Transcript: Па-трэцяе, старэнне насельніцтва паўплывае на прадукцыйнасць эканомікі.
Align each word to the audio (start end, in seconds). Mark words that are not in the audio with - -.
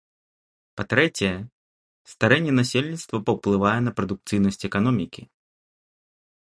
Па-трэцяе, 0.79 1.33
старэнне 2.13 2.53
насельніцтва 2.61 3.17
паўплывае 3.29 3.77
на 3.89 3.95
прадукцыйнасць 4.01 4.63
эканомікі. 4.71 5.21